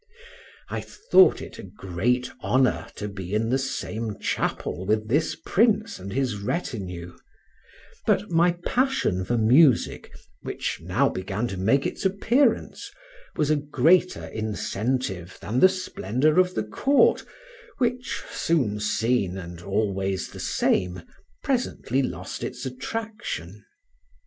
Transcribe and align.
I 0.69 0.81
thought 0.81 1.43
it 1.43 1.59
a 1.59 1.61
great 1.61 2.31
honor 2.41 2.87
to 2.95 3.07
be 3.07 3.35
in 3.35 3.49
the 3.51 3.59
same 3.59 4.17
chapel 4.17 4.83
with 4.87 5.07
this 5.07 5.37
prince 5.45 5.99
and 5.99 6.11
his 6.11 6.37
retinue; 6.37 7.15
but 8.07 8.31
my 8.31 8.53
passion 8.65 9.23
for 9.23 9.37
music, 9.37 10.11
which 10.41 10.79
now 10.81 11.07
began 11.07 11.47
to 11.49 11.55
make 11.57 11.85
its 11.85 12.03
appearance, 12.03 12.89
was 13.35 13.51
a 13.51 13.55
greater 13.55 14.25
incentive 14.25 15.37
than 15.39 15.59
the 15.59 15.69
splendor 15.69 16.39
of 16.39 16.55
the 16.55 16.63
court, 16.63 17.23
which, 17.77 18.23
soon 18.31 18.79
seen 18.79 19.37
and 19.37 19.61
always 19.61 20.29
the 20.29 20.39
same, 20.39 21.03
presently 21.43 22.01
lost 22.01 22.43
its 22.43 22.65
attraction. 22.65 23.63